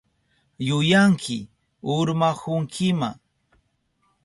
Yuyanki 0.67 1.37
urmahunkima. 1.95 3.09